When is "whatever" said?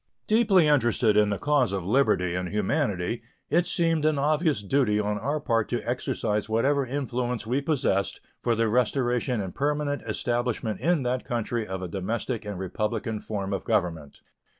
6.49-6.83